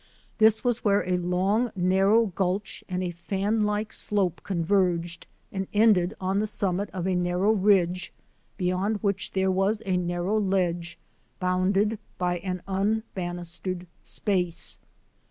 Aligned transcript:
This 0.39 0.63
was 0.63 0.83
where 0.83 1.07
a 1.07 1.17
long, 1.19 1.71
narrow 1.75 2.25
gulch 2.25 2.83
and 2.89 3.03
a 3.03 3.11
fan 3.11 3.61
like 3.65 3.93
slope 3.93 4.41
converged 4.43 5.27
and 5.51 5.67
ended 5.75 6.15
on 6.19 6.39
the 6.39 6.47
summit 6.47 6.89
of 6.89 7.05
a 7.05 7.13
narrow 7.13 7.51
ridge, 7.51 8.11
beyond 8.57 8.97
which 9.03 9.33
there 9.33 9.51
was 9.51 9.83
a 9.85 9.97
narrow 9.97 10.39
ledge, 10.39 10.97
bounded 11.39 11.99
by 12.17 12.39
unbanistered 12.39 13.85
space. 14.01 14.79